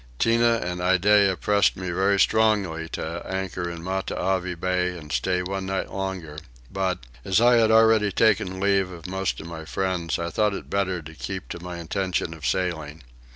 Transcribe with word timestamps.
Tinah 0.17 0.61
and 0.63 0.81
Iddeah 0.81 1.37
pressed 1.37 1.77
me 1.77 1.91
very 1.91 2.19
strongly 2.19 2.89
to 2.89 3.23
anchor 3.29 3.69
in 3.69 3.83
Matavai 3.83 4.55
bay 4.55 4.97
and 4.97 5.11
stay 5.11 5.43
one 5.43 5.67
night 5.67 5.93
longer 5.93 6.39
but, 6.71 7.01
as 7.23 7.39
I 7.39 7.57
had 7.57 7.69
already 7.69 8.11
taken 8.11 8.59
leave 8.59 8.89
of 8.89 9.05
most 9.05 9.39
of 9.39 9.45
my 9.45 9.63
friends, 9.63 10.17
I 10.17 10.31
thought 10.31 10.55
it 10.55 10.71
better 10.71 11.03
to 11.03 11.13
keep 11.13 11.49
to 11.49 11.59
my 11.59 11.77
intention 11.77 12.33
of 12.33 12.47
sailing. 12.47 13.03